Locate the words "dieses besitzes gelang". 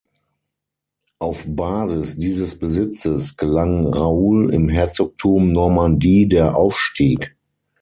2.17-3.85